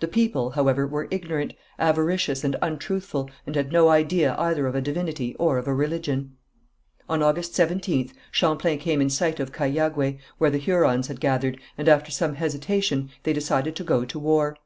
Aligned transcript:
The 0.00 0.06
people, 0.06 0.50
however, 0.50 0.86
were 0.86 1.08
ignorant, 1.10 1.54
avaricious 1.78 2.44
and 2.44 2.56
untruthful, 2.60 3.30
and 3.46 3.56
had 3.56 3.72
no 3.72 3.88
idea 3.88 4.34
either 4.38 4.66
of 4.66 4.74
a 4.74 4.82
divinity 4.82 5.34
or 5.38 5.56
of 5.56 5.66
a 5.66 5.72
religion. 5.72 6.36
On 7.08 7.22
August 7.22 7.54
17th, 7.54 8.12
Champlain 8.30 8.78
came 8.78 9.00
in 9.00 9.08
sight 9.08 9.40
of 9.40 9.50
Cahiagué, 9.50 10.18
where 10.36 10.50
the 10.50 10.58
Hurons 10.58 11.06
had 11.06 11.22
gathered, 11.22 11.58
and 11.78 11.88
after 11.88 12.10
some 12.10 12.34
hesitation, 12.34 13.08
they 13.22 13.32
decided 13.32 13.74
to 13.76 13.82
go 13.82 14.04
to 14.04 14.18
war. 14.18 14.56